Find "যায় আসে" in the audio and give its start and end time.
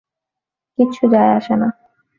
1.07-1.55